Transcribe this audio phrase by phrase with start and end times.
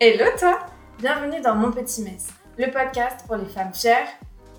[0.00, 0.60] Hello toi
[1.00, 4.06] Bienvenue dans Mon Petit Mess, le podcast pour les femmes fières,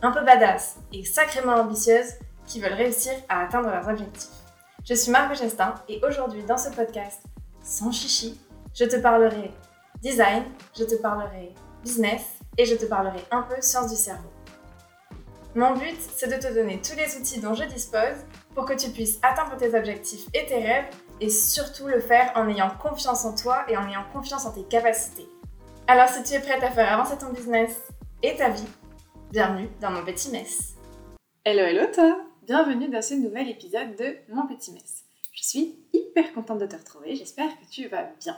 [0.01, 2.15] un peu badass et sacrément ambitieuses
[2.45, 4.35] qui veulent réussir à atteindre leurs objectifs.
[4.83, 7.21] Je suis Margot Gestin et aujourd'hui dans ce podcast,
[7.63, 8.37] sans chichi,
[8.75, 9.51] je te parlerai
[10.01, 10.43] design,
[10.77, 12.23] je te parlerai business
[12.57, 14.29] et je te parlerai un peu sciences du cerveau.
[15.55, 18.89] Mon but, c'est de te donner tous les outils dont je dispose pour que tu
[18.89, 20.89] puisses atteindre tes objectifs et tes rêves
[21.21, 24.63] et surtout le faire en ayant confiance en toi et en ayant confiance en tes
[24.63, 25.27] capacités.
[25.87, 27.81] Alors si tu es prête à faire avancer ton business
[28.23, 28.67] et ta vie,
[29.31, 30.75] bienvenue dans mon petit mess.
[31.45, 35.03] Hello hello toi Bienvenue dans ce nouvel épisode de Mon petit mess.
[35.33, 38.37] Je suis hyper contente de te retrouver, j'espère que tu vas bien.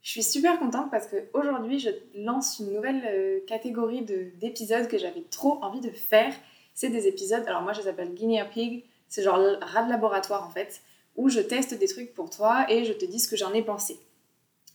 [0.00, 5.24] Je suis super contente parce qu'aujourd'hui je lance une nouvelle euh, catégorie d'épisodes que j'avais
[5.30, 6.32] trop envie de faire.
[6.74, 10.46] C'est des épisodes, alors moi je les appelle Guinea Pig, c'est genre rat de laboratoire
[10.46, 10.82] en fait,
[11.16, 13.62] où je teste des trucs pour toi et je te dis ce que j'en ai
[13.62, 13.98] pensé.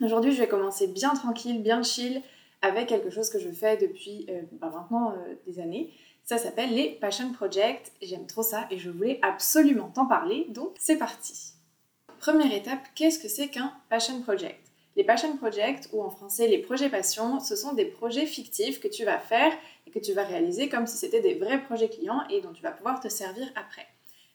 [0.02, 2.22] Aujourd'hui je vais commencer bien tranquille, bien chill,
[2.61, 5.92] avec quelque chose que je fais depuis euh, bah, maintenant euh, des années.
[6.23, 7.92] Ça s'appelle les Passion Projects.
[8.02, 11.53] J'aime trop ça et je voulais absolument t'en parler, donc c'est parti.
[12.19, 14.72] Première étape, qu'est-ce que c'est qu'un Passion Project?
[14.97, 18.89] Les passion projects, ou en français les projets passion, ce sont des projets fictifs que
[18.89, 19.53] tu vas faire
[19.88, 22.62] et que tu vas réaliser comme si c'était des vrais projets clients et dont tu
[22.62, 23.88] vas pouvoir te servir après.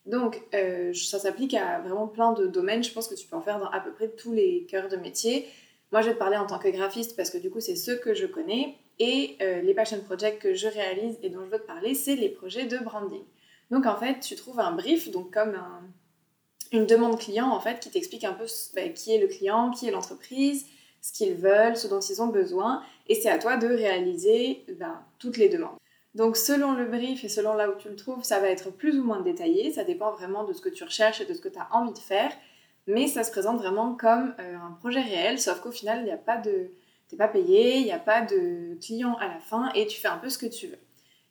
[0.06, 3.42] Donc euh, ça s'applique à vraiment plein de domaines, je pense que tu peux en
[3.42, 5.46] faire dans à peu près tous les cœurs de métier.
[5.90, 7.96] Moi je vais te parler en tant que graphiste parce que du coup c'est ceux
[7.96, 11.58] que je connais et euh, les passion projects que je réalise et dont je veux
[11.58, 13.24] te parler, c'est les projets de branding.
[13.70, 15.82] Donc en fait tu trouves un brief, donc comme un,
[16.72, 18.46] une demande client en fait qui t'explique un peu
[18.76, 20.66] bah, qui est le client, qui est l'entreprise,
[21.02, 25.02] ce qu'ils veulent, ce dont ils ont besoin, et c'est à toi de réaliser bah,
[25.18, 25.76] toutes les demandes.
[26.16, 28.98] Donc selon le brief et selon là où tu le trouves, ça va être plus
[28.98, 31.50] ou moins détaillé, ça dépend vraiment de ce que tu recherches et de ce que
[31.50, 32.32] tu as envie de faire,
[32.86, 36.16] mais ça se présente vraiment comme euh, un projet réel, sauf qu'au final, il n'y
[36.16, 36.40] pas
[37.18, 40.16] pas payé, il n'y a pas de client à la fin, et tu fais un
[40.16, 40.78] peu ce que tu veux.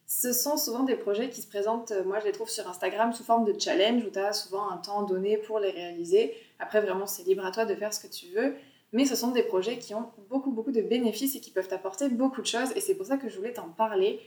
[0.06, 3.12] Ce sont souvent des projets qui se présentent, euh, moi je les trouve sur Instagram
[3.12, 6.36] sous forme de challenge où tu as souvent un temps donné pour les réaliser.
[6.60, 8.54] Après vraiment c'est libre à toi de faire ce que tu veux.
[8.94, 12.08] Mais ce sont des projets qui ont beaucoup beaucoup de bénéfices et qui peuvent apporter
[12.08, 14.22] beaucoup de choses et c'est pour ça que je voulais t'en parler.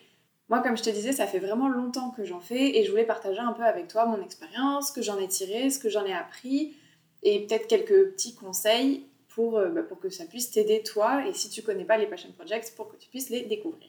[0.48, 3.04] Moi comme je te disais ça fait vraiment longtemps que j'en fais et je voulais
[3.04, 6.04] partager un peu avec toi mon expérience, ce que j'en ai tiré, ce que j'en
[6.04, 6.74] ai appris
[7.22, 11.32] et peut-être quelques petits conseils pour, euh, bah, pour que ça puisse t'aider toi et
[11.34, 13.88] si tu connais pas les Passion Projects pour que tu puisses les découvrir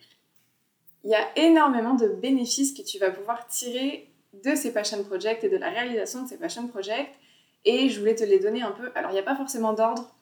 [1.03, 4.09] il y a énormément de bénéfices que tu vas pouvoir tirer
[4.43, 7.09] de ces passion projects et de la réalisation de ces passion projects.
[7.65, 8.91] Et je voulais te les donner un peu.
[8.95, 10.13] Alors, il n'y a pas forcément d'ordre.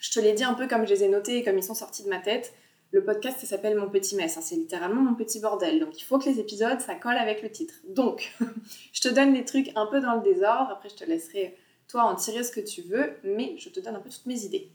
[0.00, 1.74] Je te les dis un peu comme je les ai notés et comme ils sont
[1.74, 2.54] sortis de ma tête.
[2.92, 4.36] Le podcast, s'appelle Mon Petit Mess.
[4.36, 4.42] Hein.
[4.42, 5.80] c'est littéralement mon petit bordel.
[5.80, 7.72] Donc, il faut que les épisodes, ça colle avec le titre.
[7.88, 8.34] Donc,
[8.92, 10.70] je te donne les trucs un peu dans le désordre.
[10.70, 11.56] Après, je te laisserai,
[11.88, 13.14] toi, en tirer ce que tu veux.
[13.24, 14.70] Mais je te donne un peu toutes mes idées.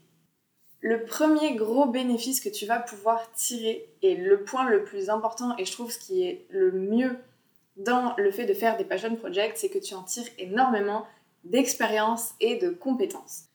[0.80, 5.56] Le premier gros bénéfice que tu vas pouvoir tirer, et le point le plus important,
[5.56, 7.18] et je trouve ce qui est le mieux
[7.76, 11.06] dans le fait de faire des passion projects, c'est que tu en tires énormément
[11.44, 13.47] d'expérience et de compétences.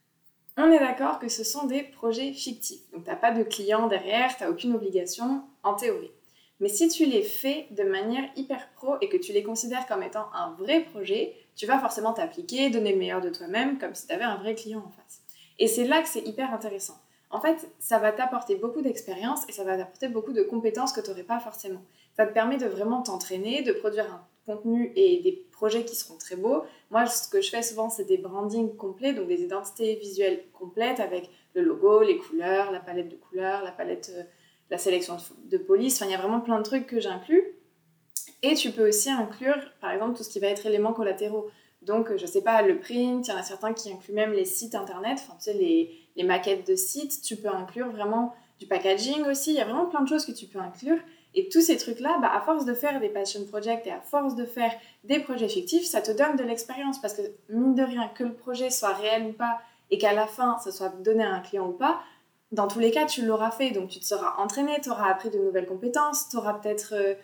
[0.57, 3.87] On est d'accord que ce sont des projets fictifs, donc tu n'as pas de client
[3.87, 6.11] derrière, tu n'as aucune obligation en théorie.
[6.59, 10.03] Mais si tu les fais de manière hyper pro et que tu les considères comme
[10.03, 14.07] étant un vrai projet, tu vas forcément t'appliquer, donner le meilleur de toi-même, comme si
[14.07, 15.21] tu avais un vrai client en face.
[15.59, 16.99] Et c'est là que c'est hyper intéressant
[17.33, 21.01] en fait, ça va t'apporter beaucoup d'expérience et ça va t'apporter beaucoup de compétences que
[21.01, 21.81] tu n'aurais pas forcément.
[22.15, 26.17] Ça te permet de vraiment t'entraîner, de produire un contenu et des projets qui seront
[26.17, 26.63] très beaux.
[26.91, 30.99] Moi, ce que je fais souvent, c'est des brandings complets, donc des identités visuelles complètes
[30.99, 34.23] avec le logo, les couleurs, la palette de couleurs, la palette, euh,
[34.69, 35.95] la sélection de, police.
[35.95, 37.43] Enfin, il y a vraiment plein de trucs que j'inclus.
[38.41, 41.49] Et tu peux aussi inclure, par exemple, tout ce qui va être éléments collatéraux.
[41.81, 44.45] Donc, je sais pas, le print, il y en a certains qui incluent même les
[44.45, 48.67] sites internet, enfin, tu sais, les, les maquettes de sites, tu peux inclure vraiment du
[48.67, 50.97] packaging aussi, il y a vraiment plein de choses que tu peux inclure.
[51.35, 54.35] Et tous ces trucs-là, bah, à force de faire des passion projects et à force
[54.35, 54.71] de faire
[55.03, 58.33] des projets fictifs, ça te donne de l'expérience parce que mine de rien, que le
[58.33, 61.67] projet soit réel ou pas et qu'à la fin, ça soit donné à un client
[61.67, 62.01] ou pas,
[62.51, 63.71] dans tous les cas, tu l'auras fait.
[63.71, 67.15] Donc tu te seras entraîné, tu auras appris de nouvelles compétences, tu auras peut-être euh,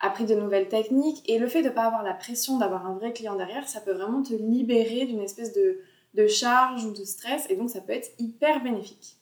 [0.00, 1.22] appris de nouvelles techniques.
[1.28, 3.80] Et le fait de ne pas avoir la pression d'avoir un vrai client derrière, ça
[3.80, 5.80] peut vraiment te libérer d'une espèce de,
[6.14, 9.16] de charge ou de stress, et donc ça peut être hyper bénéfique.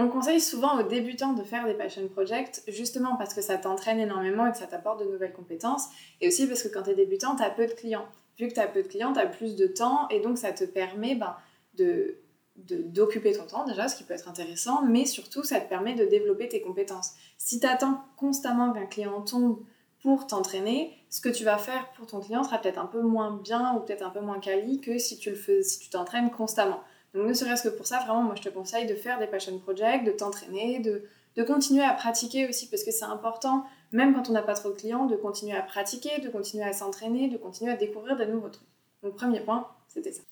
[0.00, 3.98] On conseille souvent aux débutants de faire des passion projects justement parce que ça t'entraîne
[3.98, 5.88] énormément et que ça t'apporte de nouvelles compétences,
[6.20, 8.06] et aussi parce que quand tu es débutant, tu as peu de clients.
[8.38, 10.52] Vu que tu as peu de clients, tu as plus de temps, et donc ça
[10.52, 11.36] te permet ben,
[11.74, 12.16] de
[12.56, 16.04] d'occuper ton temps déjà, ce qui peut être intéressant, mais surtout ça te permet de
[16.04, 17.12] développer tes compétences.
[17.36, 19.60] Si tu attends constamment qu'un client tombe
[20.02, 23.40] pour t'entraîner, ce que tu vas faire pour ton client sera peut-être un peu moins
[23.44, 26.80] bien ou peut-être un peu moins quali que si tu le si tu t'entraînes constamment.
[27.14, 29.58] Donc ne serait-ce que pour ça, vraiment, moi je te conseille de faire des passion
[29.58, 31.04] projects, de t'entraîner, de,
[31.36, 34.70] de continuer à pratiquer aussi, parce que c'est important, même quand on n'a pas trop
[34.70, 38.24] de clients, de continuer à pratiquer, de continuer à s'entraîner, de continuer à découvrir de
[38.24, 38.68] nouveaux trucs.
[39.02, 40.22] Donc premier point, c'était ça.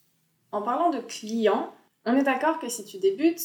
[0.53, 1.73] En parlant de clients,
[2.05, 3.41] on est d'accord que si tu débutes,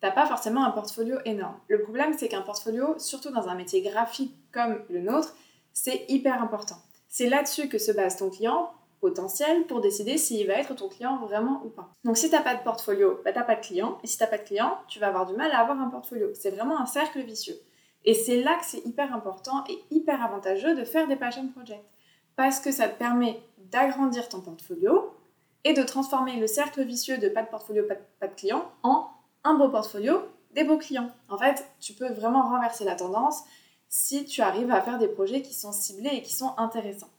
[0.00, 1.56] t'as pas forcément un portfolio énorme.
[1.68, 5.34] Le problème, c'est qu'un portfolio, surtout dans un métier graphique comme le nôtre,
[5.72, 6.76] c'est hyper important.
[7.08, 8.70] C'est là-dessus que se base ton client
[9.04, 11.90] potentiel pour décider s'il va être ton client vraiment ou pas.
[12.04, 13.98] Donc si tu n'as pas de portfolio, bah, tu n'as pas de client.
[14.02, 15.90] Et si tu n'as pas de client, tu vas avoir du mal à avoir un
[15.90, 16.28] portfolio.
[16.32, 17.60] C'est vraiment un cercle vicieux.
[18.06, 21.84] Et c'est là que c'est hyper important et hyper avantageux de faire des passion projects.
[22.34, 25.12] Parce que ça te permet d'agrandir ton portfolio
[25.64, 28.72] et de transformer le cercle vicieux de pas de portfolio, pas de, pas de client
[28.82, 29.06] en
[29.44, 30.22] un beau portfolio,
[30.54, 31.10] des beaux clients.
[31.28, 33.42] En fait, tu peux vraiment renverser la tendance
[33.90, 37.10] si tu arrives à faire des projets qui sont ciblés et qui sont intéressants.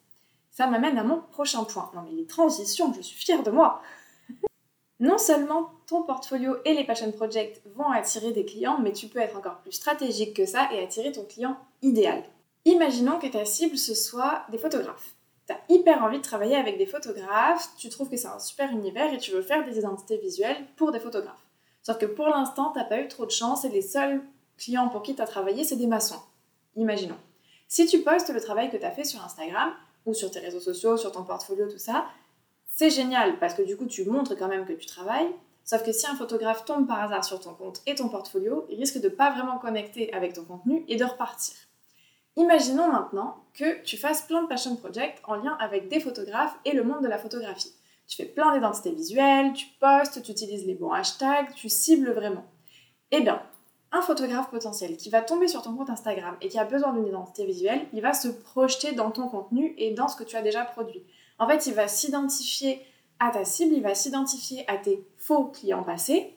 [0.56, 1.92] Ça m'amène à mon prochain point.
[1.94, 3.82] Non mais les transitions, je suis fière de moi.
[5.02, 9.20] non seulement ton portfolio et les passion projects vont attirer des clients, mais tu peux
[9.20, 12.24] être encore plus stratégique que ça et attirer ton client idéal.
[12.64, 15.16] Imaginons que ta cible ce soit des photographes.
[15.46, 18.72] Tu as hyper envie de travailler avec des photographes, tu trouves que c'est un super
[18.72, 21.46] univers et tu veux faire des identités visuelles pour des photographes.
[21.84, 24.22] Sauf que pour l'instant, tu n'as pas eu trop de chance et les seuls
[24.58, 26.22] clients pour qui tu as travaillé, c'est des maçons.
[26.78, 27.18] Imaginons.
[27.68, 29.74] Si tu postes le travail que tu as fait sur Instagram,
[30.06, 32.06] ou sur tes réseaux sociaux, sur ton portfolio, tout ça,
[32.68, 35.34] c'est génial parce que du coup, tu montres quand même que tu travailles.
[35.64, 38.78] Sauf que si un photographe tombe par hasard sur ton compte et ton portfolio, il
[38.78, 41.56] risque de pas vraiment connecter avec ton contenu et de repartir.
[42.38, 46.74] Imaginons maintenant que tu fasses plein de passion projects en lien avec des photographes et
[46.74, 47.74] le monde de la photographie.
[48.08, 52.46] Tu fais plein d'identités visuelles, tu postes, tu utilises les bons hashtags, tu cibles vraiment.
[53.12, 53.42] Eh bien,
[53.96, 57.08] un photographe potentiel qui va tomber sur ton compte Instagram et qui a besoin d'une
[57.08, 60.42] identité visuelle, il va se projeter dans ton contenu et dans ce que tu as
[60.42, 61.04] déjà produit.
[61.40, 62.82] En fait, il va s'identifier
[63.20, 66.34] à ta cible, il va s'identifier à tes faux clients passés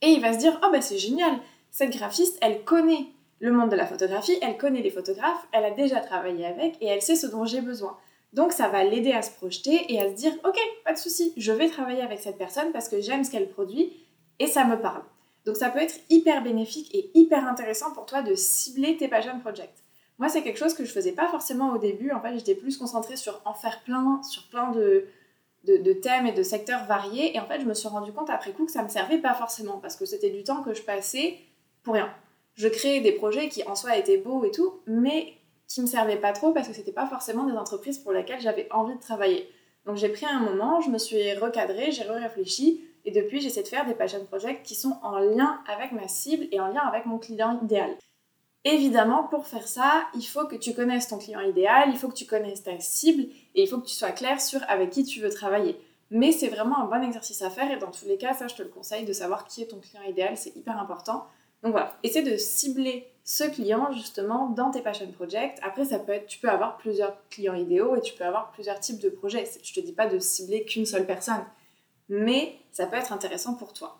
[0.00, 1.38] et il va se dire Oh ben c'est génial,
[1.70, 3.06] cette graphiste, elle connaît
[3.38, 6.86] le monde de la photographie, elle connaît les photographes, elle a déjà travaillé avec et
[6.86, 7.98] elle sait ce dont j'ai besoin.
[8.32, 11.34] Donc ça va l'aider à se projeter et à se dire Ok, pas de souci,
[11.36, 13.92] je vais travailler avec cette personne parce que j'aime ce qu'elle produit
[14.38, 15.02] et ça me parle.
[15.44, 19.38] Donc ça peut être hyper bénéfique et hyper intéressant pour toi de cibler tes passion
[19.40, 19.70] projects.
[20.18, 22.12] Moi, c'est quelque chose que je faisais pas forcément au début.
[22.12, 25.06] En fait, j'étais plus concentrée sur en faire plein, sur plein de,
[25.64, 27.34] de, thèmes et de secteurs variés.
[27.34, 29.34] Et en fait, je me suis rendu compte après coup que ça me servait pas
[29.34, 31.38] forcément parce que c'était du temps que je passais
[31.82, 32.12] pour rien.
[32.54, 35.32] Je créais des projets qui en soi étaient beaux et tout, mais
[35.66, 38.68] qui me servaient pas trop parce que c'était pas forcément des entreprises pour lesquelles j'avais
[38.70, 39.48] envie de travailler.
[39.86, 43.68] Donc j'ai pris un moment, je me suis recadrée, j'ai réfléchi et depuis, j'essaie de
[43.68, 47.06] faire des passion projects qui sont en lien avec ma cible et en lien avec
[47.06, 47.90] mon client idéal.
[48.64, 52.14] Évidemment, pour faire ça, il faut que tu connaisses ton client idéal, il faut que
[52.14, 55.20] tu connaisses ta cible et il faut que tu sois clair sur avec qui tu
[55.20, 55.80] veux travailler.
[56.10, 58.54] Mais c'est vraiment un bon exercice à faire et dans tous les cas, ça je
[58.54, 61.26] te le conseille de savoir qui est ton client idéal, c'est hyper important.
[61.64, 65.58] Donc voilà, essaie de cibler ce client justement dans tes passion projects.
[65.62, 68.78] Après, ça peut être, tu peux avoir plusieurs clients idéaux et tu peux avoir plusieurs
[68.78, 69.48] types de projets.
[69.62, 71.44] Je te dis pas de cibler qu'une seule personne
[72.12, 73.98] mais ça peut être intéressant pour toi.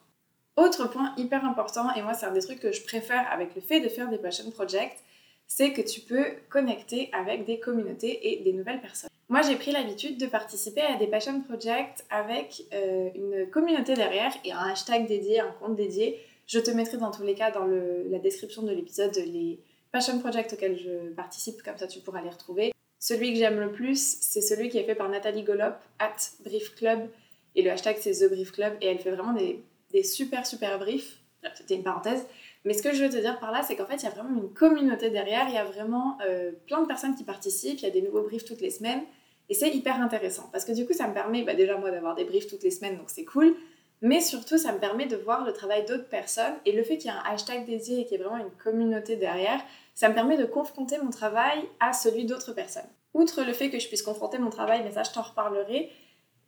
[0.57, 3.63] Autre point hyper important, et moi c'est un des trucs que je préfère avec le
[3.63, 4.99] fait de faire des passion projects,
[5.47, 9.09] c'est que tu peux connecter avec des communautés et des nouvelles personnes.
[9.31, 14.35] Moi j'ai pris l'habitude de participer à des passion projects avec euh, une communauté derrière
[14.45, 16.21] et un hashtag dédié, un compte dédié.
[16.47, 19.59] Je te mettrai dans tous les cas dans la description de l'épisode les
[19.91, 22.73] passion projects auxquels je participe, comme ça tu pourras les retrouver.
[22.99, 26.75] Celui que j'aime le plus, c'est celui qui est fait par Nathalie Golop, at Brief
[26.75, 27.09] Club.
[27.55, 28.75] Et le hashtag, c'est The Brief Club.
[28.81, 31.19] Et elle fait vraiment des, super, super briefs.
[31.55, 32.27] C'était une parenthèse.
[32.65, 34.11] Mais ce que je veux te dire par là, c'est qu'en fait, il y a
[34.11, 35.49] vraiment une communauté derrière.
[35.49, 37.81] Il y a vraiment euh, plein de personnes qui participent.
[37.81, 39.03] Il y a des nouveaux briefs toutes les semaines.
[39.49, 40.49] Et c'est hyper intéressant.
[40.53, 42.71] Parce que du coup, ça me permet, bah, déjà moi, d'avoir des briefs toutes les
[42.71, 42.97] semaines.
[42.97, 43.55] Donc c'est cool.
[44.01, 46.55] Mais surtout, ça me permet de voir le travail d'autres personnes.
[46.67, 48.51] Et le fait qu'il y ait un hashtag dédié et qu'il y ait vraiment une
[48.51, 49.61] communauté derrière,
[49.95, 52.89] ça me permet de confronter mon travail à celui d'autres personnes.
[53.15, 55.91] Outre le fait que je puisse confronter mon travail, mais ça je t'en reparlerai,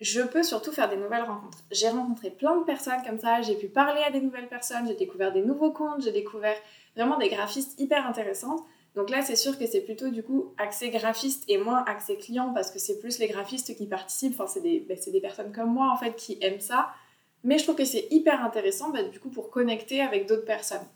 [0.01, 1.59] je peux surtout faire des nouvelles rencontres.
[1.71, 4.97] J'ai rencontré plein de personnes comme ça, j'ai pu parler à des nouvelles personnes, j'ai
[4.97, 6.57] découvert des nouveaux comptes, j'ai découvert
[6.97, 8.61] vraiment des graphistes hyper intéressantes.
[8.95, 12.53] Donc là, c'est sûr que c'est plutôt du coup accès graphiste et moins accès client
[12.55, 14.35] parce que c'est plus les graphistes qui participent.
[14.35, 16.91] Enfin, c'est des, ben, des, personnes comme moi en fait qui aiment ça.
[17.43, 20.87] Mais je trouve que c'est hyper intéressant ben, du coup pour connecter avec d'autres personnes.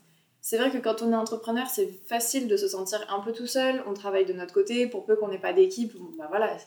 [0.41, 3.47] C'est vrai que quand on est entrepreneur, c'est facile de se sentir un peu tout
[3.47, 3.83] seul.
[3.85, 6.57] On travaille de notre côté, pour peu qu'on n'ait pas d'équipe, ben voilà,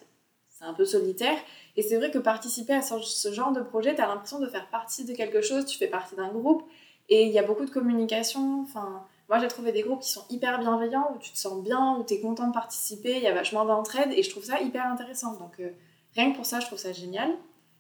[0.51, 1.39] c'est un peu solitaire.
[1.76, 4.69] Et c'est vrai que participer à ce genre de projet, tu as l'impression de faire
[4.69, 6.62] partie de quelque chose, tu fais partie d'un groupe,
[7.09, 8.61] et il y a beaucoup de communication.
[8.62, 11.97] Enfin, moi, j'ai trouvé des groupes qui sont hyper bienveillants, où tu te sens bien,
[11.99, 14.61] où tu es content de participer, il y a vachement d'entraide, et je trouve ça
[14.61, 15.33] hyper intéressant.
[15.35, 15.71] Donc, euh,
[16.14, 17.31] rien que pour ça, je trouve ça génial.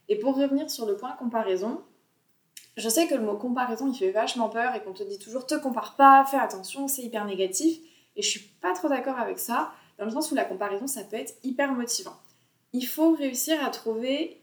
[0.08, 1.82] Et pour revenir sur le point comparaison,
[2.76, 5.46] Je sais que le mot comparaison, il fait vachement peur et qu'on te dit toujours
[5.46, 7.78] te compare pas, fais attention, c'est hyper négatif.
[8.16, 11.04] Et je suis pas trop d'accord avec ça, dans le sens où la comparaison, ça
[11.04, 12.16] peut être hyper motivant.
[12.72, 14.40] Il faut réussir à trouver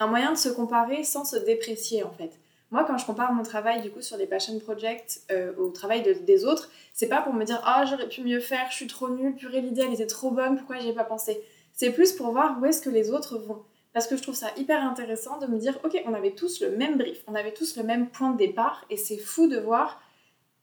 [0.00, 2.38] un moyen de se comparer sans se déprécier en fait.
[2.70, 6.02] Moi, quand je compare mon travail du coup sur les passion projects euh, au travail
[6.24, 9.08] des autres, c'est pas pour me dire ah j'aurais pu mieux faire, je suis trop
[9.08, 11.40] nulle, purée l'idée elle était trop bonne, pourquoi j'y ai pas pensé?
[11.72, 13.62] C'est plus pour voir où est-ce que les autres vont.
[13.92, 16.70] Parce que je trouve ça hyper intéressant de me dire ok on avait tous le
[16.70, 20.02] même brief, on avait tous le même point de départ et c'est fou de voir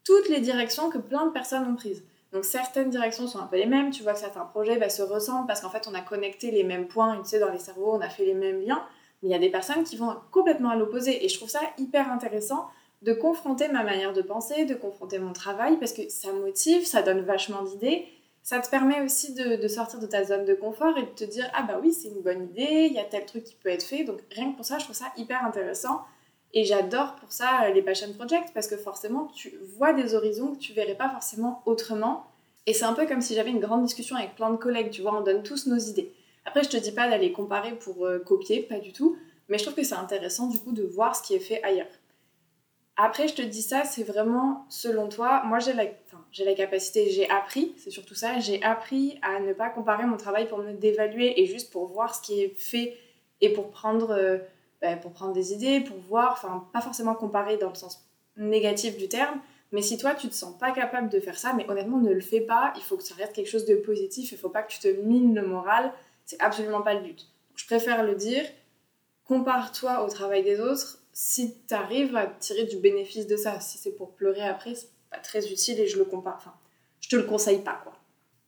[0.04, 2.04] toutes les directions que plein de personnes ont prises.
[2.32, 5.02] Donc certaines directions sont un peu les mêmes, tu vois que certains projets bah, se
[5.02, 7.94] ressemblent parce qu'en fait on a connecté les mêmes points, tu sais, dans les cerveaux,
[7.94, 8.84] on a fait les mêmes liens.
[9.22, 11.24] Mais il y a des personnes qui vont complètement à l'opposé.
[11.24, 12.68] Et je trouve ça hyper intéressant
[13.02, 17.02] de confronter ma manière de penser, de confronter mon travail, parce que ça motive, ça
[17.02, 18.08] donne vachement d'idées.
[18.44, 21.50] Ça te permet aussi de, sortir de ta zone de confort et de te dire
[21.54, 23.84] Ah bah oui, c'est une bonne idée, il y a tel truc qui peut être
[23.84, 24.04] fait.
[24.04, 26.02] Donc rien que pour ça, je trouve ça hyper intéressant.
[26.54, 30.60] Et j'adore pour ça les passion projects parce que forcément, tu vois des horizons que
[30.60, 32.26] tu verrais pas forcément autrement.
[32.66, 35.02] Et c'est un peu comme si j'avais une grande discussion avec plein de collègues, tu
[35.02, 36.14] vois, on donne tous nos idées.
[36.46, 39.18] Après, je te dis pas d'aller comparer pour euh, copier, pas du tout,
[39.48, 41.88] mais je trouve que c'est intéressant du coup de voir ce qui est fait ailleurs.
[42.98, 45.44] Après, je te dis ça, c'est vraiment selon toi.
[45.46, 45.86] Moi, j'ai la,
[46.32, 50.18] j'ai la capacité, j'ai appris, c'est surtout ça, j'ai appris à ne pas comparer mon
[50.18, 52.98] travail pour me dévaluer et juste pour voir ce qui est fait
[53.40, 54.38] et pour prendre, euh,
[54.82, 58.08] bah, pour prendre des idées, pour voir, enfin, pas forcément comparer dans le sens
[58.38, 59.40] négatif du terme,
[59.72, 62.22] mais si toi, tu te sens pas capable de faire ça, mais honnêtement, ne le
[62.22, 64.72] fais pas, il faut que ça reste quelque chose de positif, il faut pas que
[64.72, 65.94] tu te mines le moral
[66.32, 67.28] c'est absolument pas le but.
[67.56, 68.46] je préfère le dire,
[69.26, 73.60] compare-toi au travail des autres si tu arrives à tirer du bénéfice de ça.
[73.60, 76.36] Si c'est pour pleurer après, c'est pas très utile et je le compare.
[76.38, 76.54] Enfin,
[77.02, 77.94] je te le conseille pas quoi.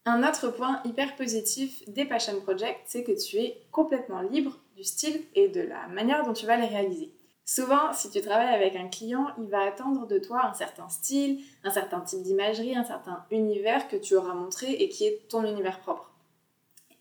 [0.06, 4.84] Un autre point hyper positif des Passion Projects, c'est que tu es complètement libre du
[4.84, 7.14] style et de la manière dont tu vas les réaliser.
[7.46, 11.40] Souvent, si tu travailles avec un client, il va attendre de toi un certain style,
[11.64, 15.44] un certain type d'imagerie, un certain univers que tu auras montré et qui est ton
[15.44, 16.12] univers propre.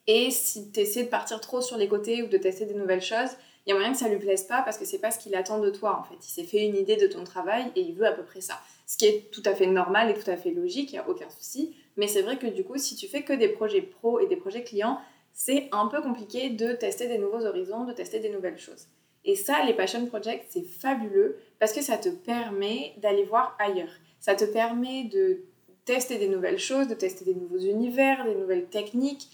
[0.09, 3.03] Et si tu essaies de partir trop sur les côtés ou de tester des nouvelles
[3.03, 3.31] choses,
[3.65, 5.37] il y a moyen que ça lui plaise pas parce que c'est pas ce qu'il
[5.37, 6.17] attend de toi en fait.
[6.27, 8.61] Il s'est fait une idée de ton travail et il veut à peu près ça.
[8.89, 11.09] Ce qui est tout à fait normal et tout à fait logique, il n'y a
[11.09, 11.77] aucun souci.
[11.97, 14.37] Mais c'est vrai que du coup, si tu fais que des projets pro et des
[14.37, 15.01] projets clients,
[15.33, 18.87] c'est un peu compliqué de tester des nouveaux horizons, de tester des nouvelles choses.
[19.25, 23.93] Et ça, les passion projects, c'est fabuleux parce que ça te permet d'aller voir ailleurs.
[24.21, 25.43] Ça te permet de
[25.85, 29.29] tester des nouvelles choses, de tester des nouveaux univers, des nouvelles techniques,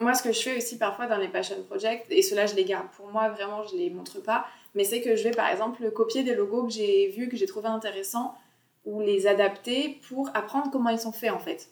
[0.00, 2.64] moi, ce que je fais aussi parfois dans les passion projects, et cela je les
[2.64, 5.88] garde pour moi, vraiment, je les montre pas, mais c'est que je vais par exemple
[5.92, 8.34] copier des logos que j'ai vus, que j'ai trouvé intéressants,
[8.84, 11.70] ou les adapter pour apprendre comment ils sont faits en fait.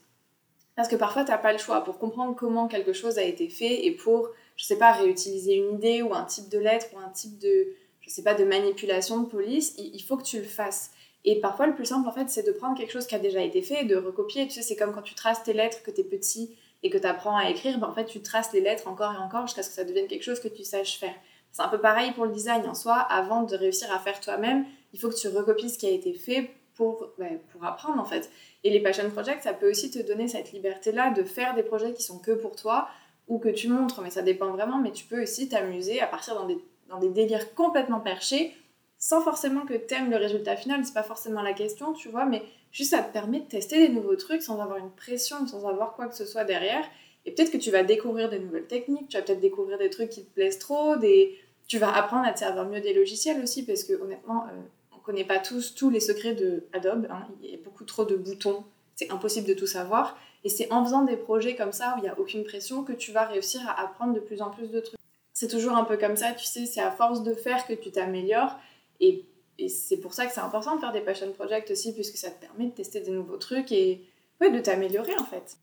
[0.74, 1.84] Parce que parfois, tu n'as pas le choix.
[1.84, 5.76] Pour comprendre comment quelque chose a été fait et pour, je sais pas, réutiliser une
[5.76, 7.68] idée ou un type de lettre ou un type de,
[8.00, 10.90] je sais pas, de manipulation de police, il faut que tu le fasses.
[11.24, 13.42] Et parfois, le plus simple, en fait, c'est de prendre quelque chose qui a déjà
[13.42, 14.46] été fait et de recopier.
[14.48, 16.98] Tu sais, c'est comme quand tu traces tes lettres, que tu es petit et que
[16.98, 19.62] tu apprends à écrire, ben, en fait, tu traces les lettres encore et encore jusqu'à
[19.62, 21.14] ce que ça devienne quelque chose que tu saches faire.
[21.52, 22.94] C'est un peu pareil pour le design en soi.
[22.96, 26.12] Avant de réussir à faire toi-même, il faut que tu recopies ce qui a été
[26.12, 26.50] fait
[26.82, 28.30] pour, ben, pour apprendre en fait.
[28.64, 31.92] Et les passion projects, ça peut aussi te donner cette liberté-là de faire des projets
[31.92, 32.88] qui sont que pour toi
[33.28, 34.78] ou que tu montres, mais ça dépend vraiment.
[34.78, 36.58] Mais tu peux aussi t'amuser à partir dans des,
[36.88, 38.54] dans des délires complètement perchés
[38.98, 42.24] sans forcément que tu aimes le résultat final, c'est pas forcément la question, tu vois,
[42.24, 45.66] mais juste ça te permet de tester des nouveaux trucs sans avoir une pression, sans
[45.66, 46.84] avoir quoi que ce soit derrière.
[47.26, 50.08] Et peut-être que tu vas découvrir des nouvelles techniques, tu vas peut-être découvrir des trucs
[50.10, 51.36] qui te plaisent trop, des...
[51.66, 54.60] tu vas apprendre à te servir mieux des logiciels aussi, parce que honnêtement, euh,
[55.02, 57.26] connaît pas tous tous les secrets de Adobe, hein.
[57.42, 60.16] il y a beaucoup trop de boutons, c'est impossible de tout savoir.
[60.44, 62.92] Et c'est en faisant des projets comme ça, où il n'y a aucune pression, que
[62.92, 64.98] tu vas réussir à apprendre de plus en plus de trucs.
[65.32, 67.90] C'est toujours un peu comme ça, tu sais, c'est à force de faire que tu
[67.90, 68.58] t'améliores.
[69.00, 69.24] Et,
[69.68, 72.40] c'est pour ça que c'est important de faire des passion projects aussi, puisque ça te
[72.40, 74.02] permet de tester des nouveaux trucs et
[74.40, 75.56] ouais, de t'améliorer en fait.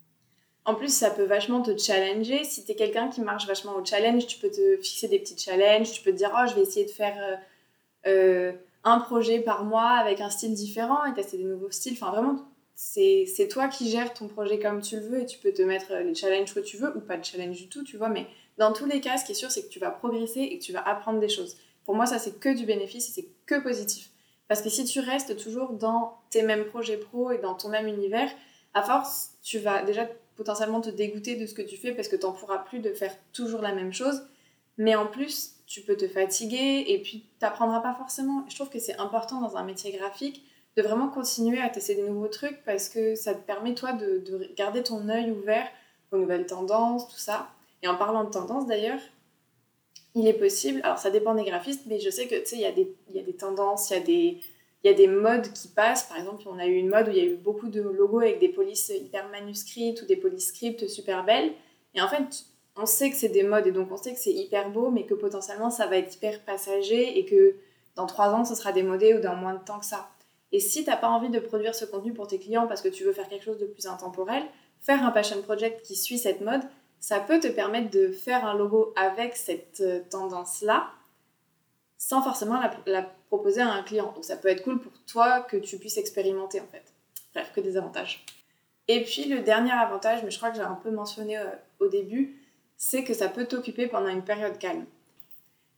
[0.63, 2.45] En plus, ça peut vachement te challenger.
[2.45, 5.37] Si tu es quelqu'un qui marche vachement au challenge, tu peux te fixer des petits
[5.37, 7.35] challenges, tu peux te dire, oh, je vais essayer de faire euh,
[8.07, 8.53] euh,
[8.89, 11.93] un projet par mois avec un style différent et tester des nouveaux styles.
[11.93, 15.51] Enfin, vraiment, c'est toi qui gères ton projet comme tu le veux et tu peux
[15.51, 18.09] te mettre les challenges que tu veux ou pas de challenge du tout, tu vois.
[18.09, 18.27] Mais
[18.57, 20.63] dans tous les cas, ce qui est sûr, c'est que tu vas progresser et que
[20.63, 21.57] tu vas apprendre des choses.
[21.85, 24.11] Pour moi, ça, c'est que du bénéfice et c'est que positif.
[24.47, 27.87] Parce que si tu restes toujours dans tes mêmes projets pro et dans ton même
[27.87, 28.29] univers,
[28.73, 32.15] à force, tu vas déjà potentiellement te dégoûter de ce que tu fais parce que
[32.15, 34.23] tu n'en pourras plus de faire toujours la même chose.
[34.77, 38.43] Mais en plus, tu peux te fatiguer et puis tu n'apprendras pas forcément.
[38.49, 40.43] Je trouve que c'est important dans un métier graphique
[40.75, 44.17] de vraiment continuer à tester des nouveaux trucs parce que ça te permet, toi, de,
[44.17, 45.67] de garder ton œil ouvert
[46.11, 47.49] aux nouvelles tendances, tout ça.
[47.83, 48.99] Et en parlant de tendances d'ailleurs,
[50.15, 52.61] il est possible, alors ça dépend des graphistes, mais je sais que tu sais, il
[52.61, 54.41] y, a des, y a des tendances, il y a des,
[54.83, 56.03] il y a des modes qui passent.
[56.03, 58.21] Par exemple, on a eu une mode où il y a eu beaucoup de logos
[58.21, 61.51] avec des polices hyper manuscrites ou des polices scripts super belles.
[61.93, 62.45] Et en fait,
[62.81, 65.05] on sait que c'est des modes et donc on sait que c'est hyper beau, mais
[65.05, 67.55] que potentiellement ça va être hyper passager et que
[67.95, 70.09] dans trois ans, ce sera démodé ou dans moins de temps que ça.
[70.51, 72.87] Et si tu n'as pas envie de produire ce contenu pour tes clients parce que
[72.87, 74.43] tu veux faire quelque chose de plus intemporel,
[74.81, 76.61] faire un passion project qui suit cette mode,
[76.99, 80.91] ça peut te permettre de faire un logo avec cette euh, tendance-là
[81.97, 84.11] sans forcément la, proposer à un client.
[84.13, 86.93] Donc ça peut être cool pour toi que tu puisses expérimenter en fait.
[87.33, 88.25] Bref, que des avantages.
[88.87, 91.43] Et puis le dernier avantage, mais je crois que j'ai un peu mentionné euh,
[91.79, 92.38] au début,
[92.79, 94.85] c'est que ça peut t'occuper pendant une période calme.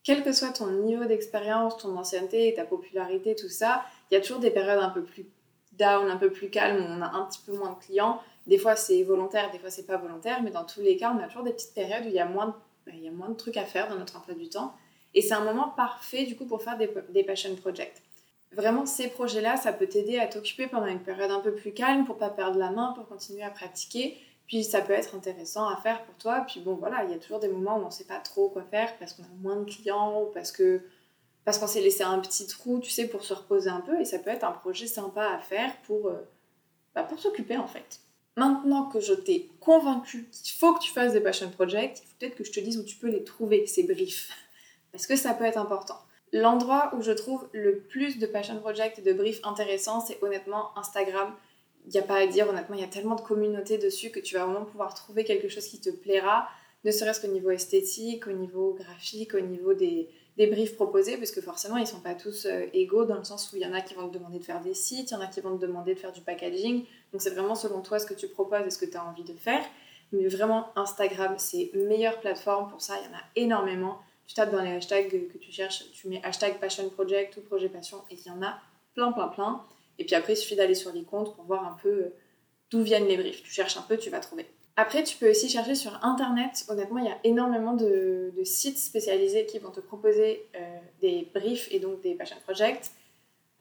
[0.04, 4.22] Quel que soit ton niveau d'expérience, ton ancienneté, ta popularité, tout ça, il y a
[4.22, 5.26] toujours des périodes un peu plus
[5.74, 8.22] down, un peu plus calmes, où on a un petit peu moins de clients.
[8.46, 11.22] Des fois c'est volontaire, des fois c'est pas volontaire, mais dans tous les cas, on
[11.22, 12.54] a toujours des petites périodes où il y a moins de,
[12.86, 14.74] ben, il y a moins de trucs à faire dans notre emploi du temps.
[15.16, 18.02] Et c'est un moment parfait du coup pour faire des, des passion projects.
[18.52, 22.06] Vraiment, ces projets-là, ça peut t'aider à t'occuper pendant une période un peu plus calme
[22.06, 24.18] pour pas perdre la main, pour continuer à pratiquer.
[24.52, 26.44] Puis ça peut être intéressant à faire pour toi.
[26.46, 28.64] Puis bon, voilà, il y a toujours des moments où on sait pas trop quoi
[28.64, 30.82] faire parce qu'on a moins de clients ou parce que
[31.46, 34.02] parce qu'on s'est laissé un petit trou, tu sais, pour se reposer un peu.
[34.02, 36.28] Et ça peut être un projet sympa à faire pour, euh,
[36.94, 38.02] bah, pour s'occuper en fait.
[38.36, 42.16] Maintenant que je t'ai convaincu qu'il faut que tu fasses des passion projects, il faut
[42.20, 44.32] peut-être que je te dise où tu peux les trouver, ces briefs
[44.92, 45.98] parce que ça peut être important.
[46.34, 50.78] L'endroit où je trouve le plus de passion project et de briefs intéressants, c'est honnêtement
[50.78, 51.34] Instagram.
[51.86, 54.20] Il n'y a pas à dire, honnêtement, il y a tellement de communautés dessus que
[54.20, 56.48] tu vas vraiment pouvoir trouver quelque chose qui te plaira,
[56.84, 61.32] ne serait-ce qu'au niveau esthétique, au niveau graphique, au niveau des, des briefs proposés, parce
[61.32, 63.66] que forcément, ils ne sont pas tous euh, égaux, dans le sens où il y
[63.66, 65.42] en a qui vont te demander de faire des sites, il y en a qui
[65.42, 66.86] vont te demander de faire du packaging.
[67.12, 69.24] Donc c'est vraiment selon toi ce que tu proposes et ce que tu as envie
[69.24, 69.64] de faire.
[70.12, 74.00] Mais vraiment, Instagram, c'est meilleure plateforme pour ça, il y en a énormément
[74.32, 77.68] tu tapes dans les hashtags que tu cherches, tu mets hashtag passion project ou projet
[77.68, 78.60] passion et il y en a
[78.96, 79.62] plein, plein, plein.
[80.02, 82.16] Et puis après, il suffit d'aller sur les comptes pour voir un peu euh,
[82.72, 83.44] d'où viennent les briefs.
[83.44, 84.48] Tu cherches un peu, tu vas trouver.
[84.76, 86.66] Après, tu peux aussi chercher sur Internet.
[86.70, 91.68] Honnêtement, il y a énormément de, sites spécialisés qui vont te proposer euh, des briefs
[91.72, 92.90] et donc des passion projects.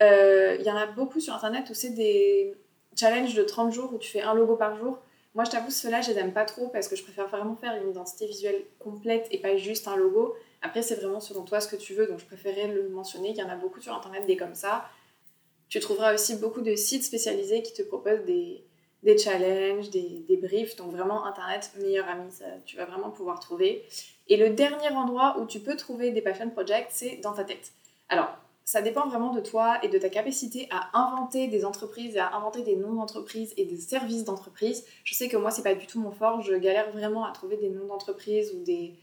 [0.00, 2.54] Euh, il y en a beaucoup sur Internet où c'est des
[2.96, 4.98] challenges de 30 jours où tu fais un logo par jour.
[5.34, 7.74] Moi, je t'avoue, ceux-là, je les aime pas trop parce que je préfère vraiment faire
[7.82, 10.34] une identité visuelle complète et pas juste un logo.
[10.62, 13.28] Après, c'est vraiment selon toi ce que tu veux, donc je préférais le mentionner.
[13.28, 14.88] Il y en a beaucoup sur Internet des comme ça.
[15.70, 18.64] Tu trouveras aussi beaucoup de sites spécialisés qui te proposent des,
[19.16, 20.74] challenges, des, briefs.
[20.74, 23.86] Donc vraiment, Internet, meilleur ami, ça, tu vas vraiment pouvoir trouver.
[24.26, 27.72] Et le dernier endroit où tu peux trouver des passion projects, c'est dans ta tête.
[28.08, 32.34] Alors, ça dépend vraiment de toi et de ta capacité à inventer des entreprises, à
[32.34, 34.84] inventer des noms d'entreprises et des services d'entreprise.
[35.04, 36.40] Je sais que moi, c'est pas du tout mon fort.
[36.40, 38.94] Je galère vraiment à trouver des noms d'entreprises ou des...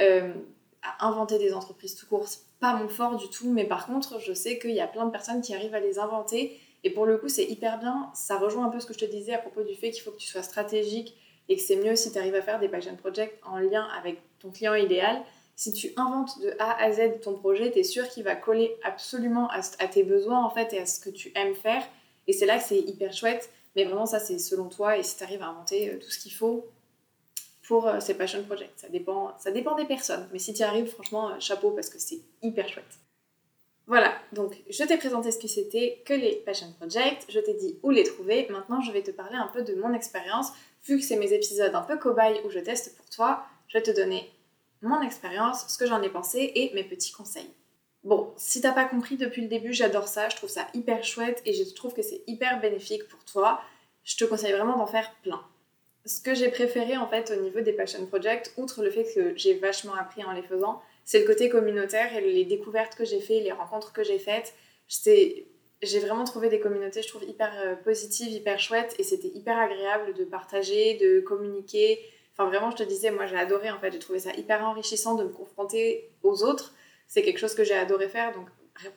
[0.00, 0.34] Euh,
[0.82, 2.26] à inventer des entreprises tout court,
[2.60, 5.10] pas mon fort du tout, mais par contre, je sais qu'il y a plein de
[5.10, 6.60] personnes qui arrivent à les inventer.
[6.84, 8.10] Et pour le coup, c'est hyper bien.
[8.14, 10.10] Ça rejoint un peu ce que je te disais à propos du fait qu'il faut
[10.10, 11.16] que tu sois stratégique
[11.48, 14.18] et que c'est mieux si tu arrives à faire des passion projects en lien avec
[14.38, 15.22] ton client idéal.
[15.56, 18.76] Si tu inventes de A à Z ton projet, tu es sûr qu'il va coller
[18.82, 21.82] absolument à, à, tes besoins en fait et à ce que tu aimes faire.
[22.26, 23.50] Et c'est là que c'est hyper chouette.
[23.76, 24.98] Mais vraiment, ça, c'est selon toi.
[24.98, 26.66] Et si tu arrives à inventer euh, tout ce qu'il faut,
[27.70, 28.72] pour euh, ces passion projects.
[28.74, 31.88] Ça dépend, ça dépend des personnes, mais si tu y arrives, franchement, euh, chapeau parce
[31.88, 32.98] que c'est hyper chouette.
[33.86, 37.78] Voilà, donc je t'ai présenté ce que c'était que les passion projects, je t'ai dit
[37.84, 38.48] où les trouver.
[38.50, 40.48] Maintenant, je vais te parler un peu de mon expérience.
[40.84, 43.84] Vu que c'est mes épisodes un peu cobaye où je teste pour toi, je vais
[43.84, 44.28] te donner
[44.82, 47.52] mon expérience, ce que j'en ai pensé et mes petits conseils.
[48.02, 51.40] Bon, si t'as pas compris depuis le début, j'adore ça, je trouve ça hyper chouette
[51.44, 53.60] et je trouve que c'est hyper bénéfique pour toi.
[54.02, 55.44] Je te conseille vraiment d'en faire plein
[56.06, 59.36] ce que j'ai préféré en fait au niveau des passion projects, outre le fait que
[59.36, 63.20] j'ai vachement appris en les faisant, c'est le côté communautaire et les découvertes que j'ai
[63.20, 64.54] faites, les rencontres que j'ai faites.
[65.82, 69.58] J'ai vraiment trouvé des communautés, je trouve, hyper euh, positives, hyper chouettes et c'était hyper
[69.58, 71.98] agréable de partager, de communiquer.
[72.32, 75.14] Enfin, vraiment, je te disais, moi j'ai adoré en fait, j'ai trouvé ça hyper enrichissant
[75.14, 76.74] de me confronter aux autres.
[77.08, 78.46] C'est quelque chose que j'ai adoré faire, donc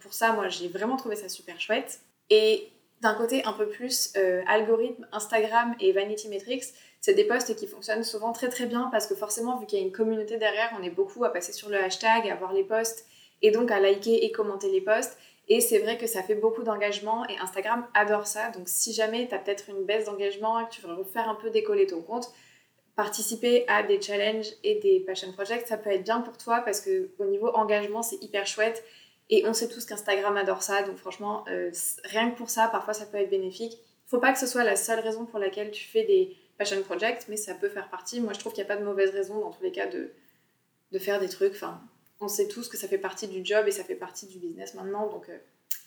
[0.01, 2.01] pour ça, moi j'ai vraiment trouvé ça super chouette.
[2.29, 2.69] Et
[3.03, 6.63] d'un côté un peu plus euh, algorithme, Instagram et Vanity Metrics,
[7.01, 9.81] c'est des posts qui fonctionnent souvent très très bien parce que forcément, vu qu'il y
[9.81, 12.63] a une communauté derrière, on est beaucoup à passer sur le hashtag, à voir les
[12.63, 13.05] posts
[13.41, 15.17] et donc à liker et commenter les posts.
[15.49, 18.49] Et c'est vrai que ça fait beaucoup d'engagement et Instagram adore ça.
[18.51, 21.35] Donc si jamais tu as peut-être une baisse d'engagement et que tu veux refaire un
[21.35, 22.29] peu décoller ton compte,
[22.95, 26.79] participer à des challenges et des passion projects, ça peut être bien pour toi parce
[26.79, 28.81] que au niveau engagement, c'est hyper chouette.
[29.29, 30.83] Et on sait tous qu'Instagram adore ça.
[30.83, 31.71] Donc franchement, euh,
[32.03, 33.77] rien que pour ça, parfois ça peut être bénéfique.
[34.07, 37.25] Faut pas que ce soit la seule raison pour laquelle tu fais des passion project,
[37.29, 38.21] mais ça peut faire partie.
[38.21, 40.11] Moi, je trouve qu'il n'y a pas de mauvaise raison dans tous les cas de,
[40.91, 41.53] de faire des trucs.
[41.53, 41.81] Enfin,
[42.19, 44.73] on sait tous que ça fait partie du job et ça fait partie du business
[44.75, 45.37] maintenant, donc euh,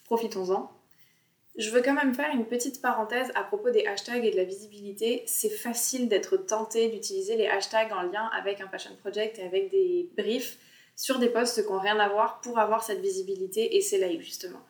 [0.05, 0.70] profitons-en.
[1.57, 4.44] Je veux quand même faire une petite parenthèse à propos des hashtags et de la
[4.44, 5.22] visibilité.
[5.27, 9.70] C'est facile d'être tenté d'utiliser les hashtags en lien avec un passion project et avec
[9.70, 10.59] des briefs
[10.97, 14.23] sur des posts qui n'ont rien à voir pour avoir cette visibilité et ces likes
[14.23, 14.61] justement.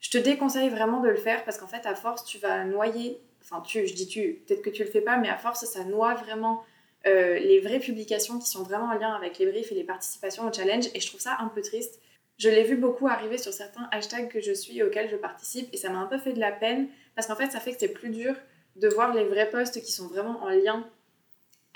[0.00, 3.20] Je te déconseille vraiment de le faire parce qu'en fait à force tu vas noyer,
[3.42, 5.84] enfin tu, je dis tu, peut-être que tu le fais pas, mais à force ça
[5.84, 6.64] noie vraiment
[7.06, 10.48] euh, les vraies publications qui sont vraiment en lien avec les briefs et les participations
[10.48, 12.00] au challenge et je trouve ça un peu triste.
[12.38, 15.76] Je l'ai vu beaucoup arriver sur certains hashtags que je suis auxquels je participe et
[15.76, 17.88] ça m'a un peu fait de la peine parce qu'en fait ça fait que c'est
[17.88, 18.34] plus dur
[18.76, 20.86] de voir les vrais posts qui sont vraiment en lien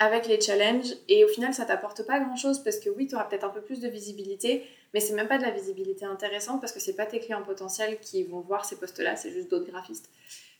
[0.01, 3.13] avec les challenges et au final ça t'apporte pas grand chose parce que oui tu
[3.13, 6.59] auras peut-être un peu plus de visibilité mais c'est même pas de la visibilité intéressante
[6.59, 9.51] parce que c'est pas tes clients potentiels qui vont voir ces posts là c'est juste
[9.51, 10.09] d'autres graphistes.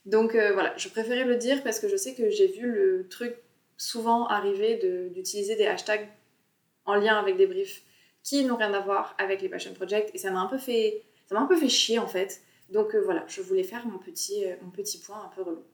[0.06, 3.08] Donc euh, voilà je préférais le dire parce que je sais que j'ai vu le
[3.08, 3.34] truc
[3.76, 4.76] souvent arriver
[5.12, 6.08] d'utiliser des hashtags
[6.84, 7.82] en lien avec des briefs
[8.22, 11.02] qui n'ont rien à voir avec les passion projects et ça m'a un peu fait
[11.28, 12.42] ça m'a un peu fait chier en fait.
[12.70, 15.64] Donc euh, voilà je voulais faire mon petit euh, mon petit point un peu relou.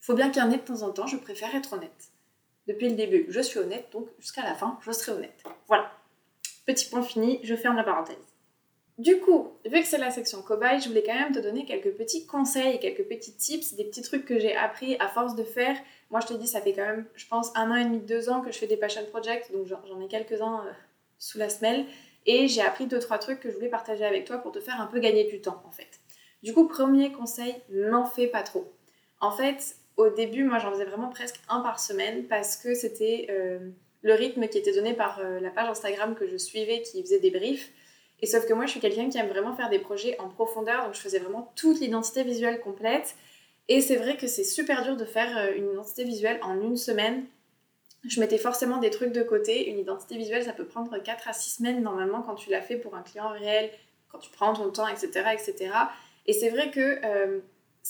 [0.00, 2.12] Faut bien qu'il y en ait de temps en temps je préfère être honnête
[2.68, 5.42] depuis le début, je suis honnête, donc jusqu'à la fin, je serai honnête.
[5.66, 5.90] Voilà.
[6.66, 8.16] Petit point fini, je ferme la parenthèse.
[8.98, 11.92] Du coup, vu que c'est la section cobaye, je voulais quand même te donner quelques
[11.92, 15.76] petits conseils, quelques petits tips, des petits trucs que j'ai appris à force de faire.
[16.10, 18.28] Moi, je te dis, ça fait quand même, je pense, un an et demi, deux
[18.28, 20.72] ans que je fais des passion projects, donc j'en ai quelques-uns euh,
[21.18, 21.86] sous la semelle.
[22.26, 24.78] Et j'ai appris deux, trois trucs que je voulais partager avec toi pour te faire
[24.80, 26.00] un peu gagner du temps, en fait.
[26.42, 28.70] Du coup, premier conseil, n'en fais pas trop.
[29.20, 33.26] En fait, au début, moi, j'en faisais vraiment presque un par semaine parce que c'était
[33.30, 33.58] euh,
[34.02, 37.18] le rythme qui était donné par euh, la page Instagram que je suivais qui faisait
[37.18, 37.70] des briefs.
[38.22, 40.84] Et sauf que moi, je suis quelqu'un qui aime vraiment faire des projets en profondeur,
[40.84, 43.16] donc je faisais vraiment toute l'identité visuelle complète.
[43.66, 46.76] Et c'est vrai que c'est super dur de faire euh, une identité visuelle en une
[46.76, 47.24] semaine.
[48.06, 49.68] Je mettais forcément des trucs de côté.
[49.68, 52.76] Une identité visuelle, ça peut prendre 4 à 6 semaines normalement quand tu l'as fait
[52.76, 53.70] pour un client réel,
[54.12, 55.08] quand tu prends ton temps, etc.
[55.32, 55.70] etc.
[56.26, 57.40] Et c'est vrai que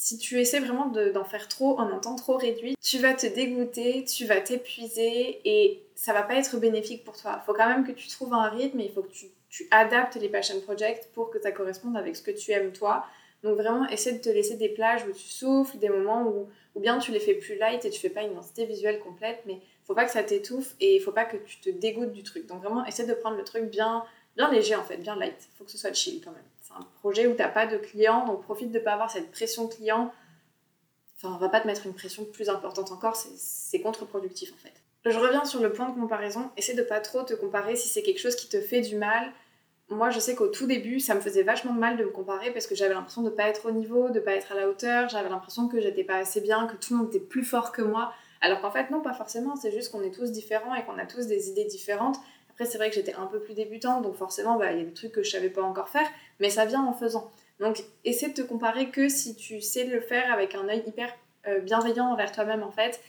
[0.01, 3.27] si tu essaies vraiment d'en faire trop en un temps trop réduit, tu vas te
[3.27, 7.41] dégoûter, tu vas t'épuiser et ça va pas être bénéfique pour toi.
[7.43, 9.67] Il faut quand même que tu trouves un rythme et il faut que tu, tu,
[9.71, 13.05] adaptes les passion projects pour que ça corresponde avec ce que tu aimes toi.
[13.43, 16.79] Donc vraiment, essaie de te laisser des plages où tu souffles, des moments où, ou
[16.79, 19.59] bien tu les fais plus light et tu fais pas une identité visuelle complète, mais
[19.83, 22.47] faut pas que ça t'étouffe et il faut pas que tu te dégoûtes du truc.
[22.47, 24.05] Donc vraiment, essaie de prendre le truc bien,
[24.37, 25.49] bien léger en fait, bien light.
[25.57, 26.41] Faut que ce soit chill quand même
[26.77, 29.31] un projet où tu n'as pas de clients, donc profite de ne pas avoir cette
[29.31, 30.11] pression client.
[31.15, 34.73] Enfin, on va pas te mettre une pression plus importante encore, c'est contre-productif en fait.
[35.05, 38.03] Je reviens sur le point de comparaison, essaie de pas trop te comparer si c'est
[38.03, 39.31] quelque chose qui te fait du mal.
[39.89, 42.67] Moi, je sais qu'au tout début, ça me faisait vachement mal de me comparer parce
[42.67, 44.69] que j'avais l'impression de ne pas être au niveau, de ne pas être à la
[44.69, 47.71] hauteur, j'avais l'impression que j'étais pas assez bien, que tout le monde était plus fort
[47.71, 48.13] que moi.
[48.41, 51.05] Alors qu'en fait, non, pas forcément, c'est juste qu'on est tous différents et qu'on a
[51.05, 52.17] tous des idées différentes.
[52.51, 54.85] Après, c'est vrai que j'étais un peu plus débutante, donc forcément, bah, il y a
[54.85, 56.07] des trucs que je savais pas encore faire,
[56.39, 57.31] mais ça vient en faisant.
[57.59, 61.13] Donc, essaie de te comparer que si tu sais le faire avec un œil hyper
[61.47, 63.01] euh, bienveillant envers toi-même, en fait,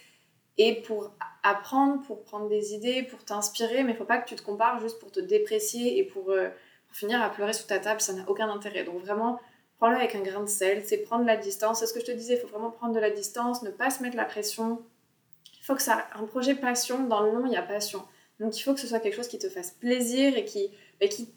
[0.58, 4.34] et pour apprendre, pour prendre des idées, pour t'inspirer, mais il faut pas que tu
[4.34, 6.48] te compares juste pour te déprécier et pour, euh,
[6.86, 8.84] pour finir à pleurer sous ta table, ça n'a aucun intérêt.
[8.84, 9.40] Donc, vraiment,
[9.78, 11.80] prends-le avec un grain de sel, c'est prendre la distance.
[11.80, 13.90] C'est ce que je te disais, il faut vraiment prendre de la distance, ne pas
[13.90, 14.82] se mettre la pression.
[15.60, 16.08] Il faut que ça.
[16.14, 18.02] Un projet passion, dans le nom, il y a passion.
[18.40, 21.08] Donc il faut que ce soit quelque chose qui te fasse plaisir et qui, bah,
[21.08, 21.32] qui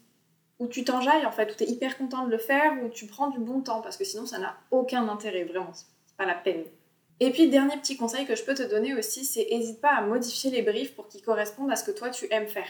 [0.64, 3.06] où tu t'enjailles en fait, où tu es hyper content de le faire, où tu
[3.06, 6.34] prends du bon temps, parce que sinon ça n'a aucun intérêt, vraiment, c'est pas la
[6.34, 6.64] peine.
[7.20, 10.00] Et puis dernier petit conseil que je peux te donner aussi, c'est n'hésite pas à
[10.02, 12.66] modifier les briefs pour qu'ils correspondent à ce que toi tu aimes faire.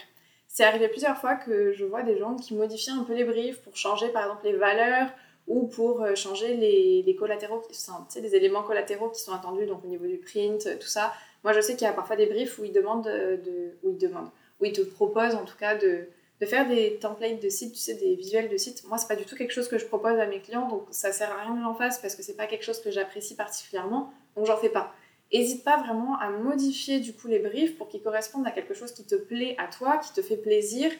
[0.48, 3.62] C'est arrivé plusieurs fois que je vois des gens qui modifient un peu les briefs
[3.62, 5.08] pour changer par exemple les valeurs
[5.46, 9.66] ou pour euh, changer les, les collatéraux, tu sais, des éléments collatéraux qui sont attendus,
[9.66, 11.12] donc au niveau du print, tout ça.
[11.42, 13.98] Moi, je sais qu'il y a parfois des briefs où ils demandent, de, où ils
[13.98, 14.30] demandent,
[14.60, 16.08] où ils te proposent en tout cas de,
[16.40, 18.84] de faire des templates de sites, tu sais, des visuels de sites.
[18.88, 21.12] Moi, c'est pas du tout quelque chose que je propose à mes clients, donc ça
[21.12, 24.12] sert à rien que j'en fasse parce que c'est pas quelque chose que j'apprécie particulièrement,
[24.36, 24.94] donc j'en fais pas.
[25.32, 28.92] N'hésite pas vraiment à modifier du coup les briefs pour qu'ils correspondent à quelque chose
[28.92, 30.90] qui te plaît à toi, qui te fait plaisir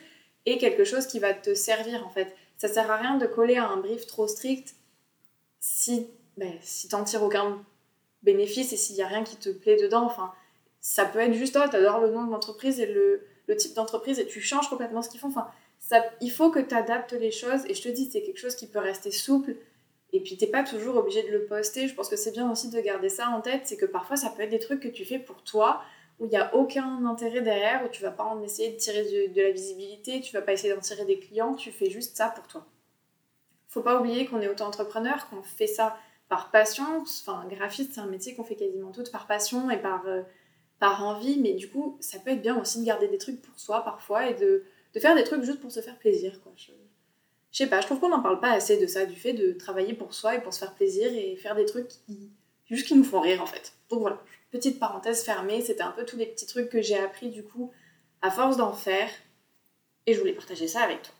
[0.47, 2.35] et quelque chose qui va te servir en fait.
[2.57, 4.75] Ça sert à rien de coller à un brief trop strict
[5.61, 7.64] si, ben, si t'en tires aucun
[8.23, 10.05] bénéfice et s'il n'y a rien qui te plaît dedans.
[10.05, 10.33] Enfin,
[10.81, 13.74] ça peut être juste, oh, tu adores le nom de l'entreprise et le, le type
[13.74, 15.28] d'entreprise et tu changes complètement ce qu'ils font.
[15.28, 18.38] Enfin, ça, il faut que tu adaptes les choses et je te dis, c'est quelque
[18.38, 19.57] chose qui peut rester souple.
[20.12, 21.88] Et puis, t'es pas toujours obligé de le poster.
[21.88, 23.62] Je pense que c'est bien aussi de garder ça en tête.
[23.64, 25.83] C'est que parfois, ça peut être des trucs que tu fais pour toi,
[26.18, 29.28] où il n'y a aucun intérêt derrière, où tu vas pas en essayer de tirer
[29.28, 32.28] de, la visibilité, tu vas pas essayer d'en tirer des clients, tu fais juste ça
[32.28, 32.64] pour toi.
[33.68, 35.96] Faut pas oublier qu'on est auto-entrepreneur, qu'on fait ça
[36.28, 37.02] par passion.
[37.02, 40.22] Enfin, graphiste, c'est un métier qu'on fait quasiment toutes par passion et par, euh,
[40.85, 43.59] par envie, mais du coup, ça peut être bien aussi de garder des trucs pour
[43.59, 44.64] soi parfois et de,
[45.01, 46.42] faire des trucs juste pour se faire plaisir.
[46.42, 46.53] Quoi.
[46.57, 46.73] Je,
[47.53, 49.53] je sais pas, je trouve qu'on n'en parle pas assez de ça, du fait de
[49.53, 52.31] travailler pour soi et pour se faire plaisir et faire des trucs qui,
[52.66, 53.73] juste qui nous font rire en fait.
[53.88, 57.31] Donc voilà, petite parenthèse fermée, c'était un peu tous les petits trucs que j'ai appris
[57.31, 57.73] du coup
[58.20, 59.09] à force d'en faire
[60.05, 61.14] et je voulais partager ça avec toi.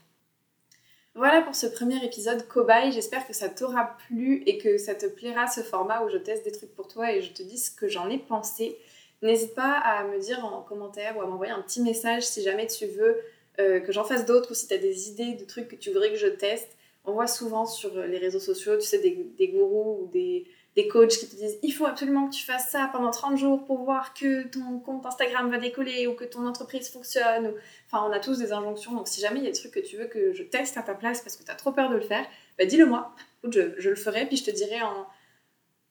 [1.14, 5.07] Voilà pour ce premier épisode cobaye, j'espère que ça t'aura plu et que ça te
[5.07, 7.70] plaira ce format où je teste des trucs pour toi et je te dis ce
[7.70, 8.77] que j'en ai pensé.
[9.24, 12.66] N'hésite pas à me dire en commentaire ou à m'envoyer un petit message si jamais
[12.66, 13.22] tu veux
[13.58, 15.90] euh, que j'en fasse d'autres ou si tu as des idées de trucs que tu
[15.90, 16.76] voudrais que je teste.
[17.06, 20.44] On voit souvent sur les réseaux sociaux, tu sais, des, gourous ou des,
[20.76, 23.64] des coachs qui te disent il faut absolument que tu fasses ça pendant 30 jours
[23.64, 27.54] pour voir que ton compte Instagram va décoller ou que ton entreprise fonctionne.
[27.87, 28.92] Enfin, on a tous des injonctions.
[28.92, 30.82] Donc, si jamais il y a des trucs que tu veux que je teste à
[30.82, 32.26] ta place parce que tu as trop peur de le faire,
[32.58, 33.14] bah, dis-le moi.
[33.50, 35.06] Je, je, le ferai, puis je te dirai en,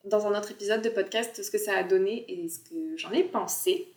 [0.04, 3.12] dans un autre épisode de podcast ce que ça a donné et ce que j'en
[3.12, 3.88] ai pensé.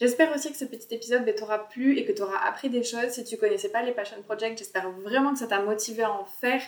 [0.00, 2.82] J'espère aussi que ce petit épisode bah, t'aura plu et que tu auras appris des
[2.82, 3.10] choses.
[3.10, 6.24] Si tu connaissais pas les Passion Project, j'espère vraiment que ça t'a motivé à en
[6.24, 6.60] faire.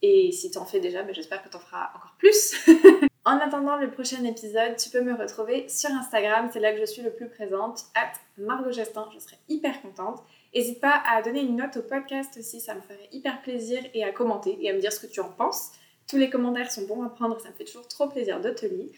[0.00, 2.54] Et si tu en fais déjà, bah, j'espère que tu en feras encore plus.
[3.24, 6.86] en attendant le prochain épisode, tu peux me retrouver sur Instagram, c'est là que je
[6.86, 10.22] suis le plus présente, at Margot Gestin, je serai hyper contente.
[10.54, 14.04] N'hésite pas à donner une note au podcast aussi, ça me ferait hyper plaisir, et
[14.04, 15.72] à commenter et à me dire ce que tu en penses.
[16.08, 18.66] Tous les commentaires sont bons à prendre, ça me fait toujours trop plaisir de te
[18.66, 18.90] lire.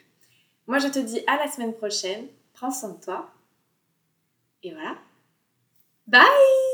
[0.67, 3.31] Moi, je te dis à la semaine prochaine, prends soin de toi,
[4.63, 4.97] et voilà.
[6.07, 6.70] Bye